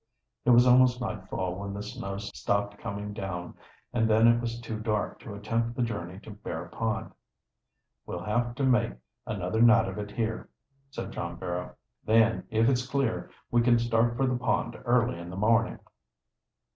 It 0.45 0.49
was 0.49 0.65
almost 0.65 0.99
nightfall 0.99 1.59
when 1.59 1.75
the 1.75 1.83
snow 1.83 2.17
stopped 2.17 2.79
coming 2.79 3.13
down, 3.13 3.53
and 3.93 4.09
then 4.09 4.25
it 4.27 4.41
was 4.41 4.59
too 4.59 4.79
dark 4.79 5.19
to 5.19 5.35
attempt 5.35 5.75
the 5.75 5.83
journey 5.83 6.19
to 6.21 6.31
Bear 6.31 6.69
Pond. 6.69 7.11
"We'll 8.07 8.23
have 8.23 8.55
to 8.55 8.63
make 8.63 8.93
another 9.27 9.61
night 9.61 9.87
of 9.87 9.99
it 9.99 10.09
here," 10.09 10.49
said 10.89 11.11
John 11.11 11.35
Barrow. 11.35 11.75
"Then, 12.03 12.45
if 12.49 12.67
it's 12.67 12.87
clear, 12.87 13.29
we 13.51 13.61
can 13.61 13.77
start 13.77 14.17
for 14.17 14.25
the 14.25 14.37
pond 14.39 14.75
early 14.85 15.19
in 15.19 15.29
the 15.29 15.37
morning." 15.37 15.77